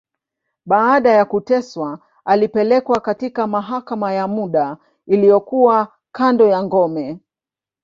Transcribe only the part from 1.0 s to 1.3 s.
ya